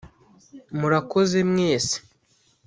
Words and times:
Murakoze 0.79 1.39
mwese 1.49 1.97